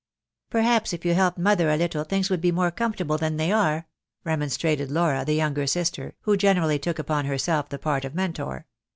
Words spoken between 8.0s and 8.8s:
of Mentor.